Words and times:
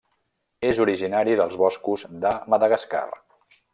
És 0.69 0.79
originari 0.85 1.37
dels 1.41 1.57
boscos 1.65 2.07
de 2.25 2.33
Madagascar. 2.55 3.07